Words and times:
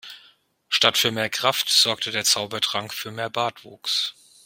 Statt 0.67 0.97
für 0.97 1.11
mehr 1.11 1.29
Kraft 1.29 1.69
sorgte 1.69 2.09
der 2.09 2.23
Zaubertrank 2.23 2.91
für 2.91 3.11
mehr 3.11 3.29
Bartwuchs. 3.29 4.15